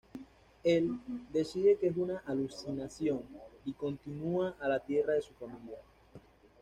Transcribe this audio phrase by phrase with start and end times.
[0.63, 0.97] Él
[1.31, 3.21] decide que es una alucinación,
[3.65, 5.77] y continúa a la tierra de su familia.